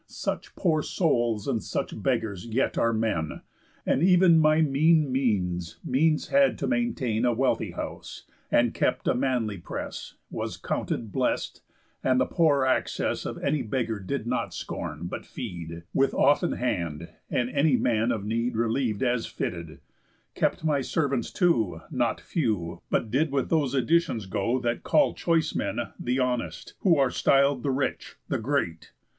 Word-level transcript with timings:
Such 0.07 0.55
poor 0.55 0.81
souls, 0.81 1.47
and 1.47 1.61
such 1.61 2.01
beggars, 2.01 2.47
yet 2.47 2.75
are 2.75 2.91
men; 2.91 3.41
And 3.85 4.01
ev'n 4.01 4.39
my 4.39 4.59
mean 4.61 5.11
means 5.11 5.77
means 5.85 6.29
had 6.29 6.57
to 6.57 6.67
maintain 6.67 7.23
A 7.23 7.33
wealthy 7.33 7.73
house, 7.73 8.23
and 8.51 8.73
kept 8.73 9.07
a 9.07 9.13
manly 9.13 9.59
press, 9.59 10.15
Was 10.31 10.57
counted 10.57 11.11
blessed, 11.11 11.61
and 12.03 12.19
the 12.19 12.25
poor 12.25 12.65
access 12.65 13.27
Of 13.27 13.37
any 13.43 13.61
beggar 13.61 13.99
did 13.99 14.25
not 14.25 14.55
scorn, 14.55 15.05
but 15.05 15.23
feed, 15.23 15.83
With 15.93 16.15
often 16.15 16.53
hand, 16.53 17.09
and 17.29 17.51
any 17.51 17.77
man 17.77 18.11
of 18.11 18.25
need 18.25 18.55
Reliev'd 18.55 19.03
as 19.03 19.27
fitted; 19.27 19.81
kept 20.33 20.63
my 20.65 20.81
servants, 20.81 21.29
too, 21.31 21.79
Not 21.91 22.19
few, 22.19 22.81
but 22.89 23.11
did 23.11 23.31
with 23.31 23.49
those 23.51 23.75
additions 23.75 24.25
go 24.25 24.57
That 24.57 24.81
call 24.81 25.13
choice 25.13 25.53
men 25.53 25.79
The 25.99 26.17
Honest, 26.17 26.73
who 26.79 26.97
are 26.97 27.11
styl'd 27.11 27.61
The 27.61 27.69
rich, 27.69 28.15
the 28.29 28.39
great. 28.39 28.93